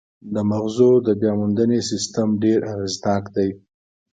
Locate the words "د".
0.33-0.35, 1.07-1.09